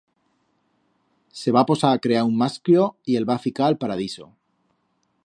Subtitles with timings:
[1.41, 4.29] Se va posar a crear un mascllo y el va ficar a'l Paradiso.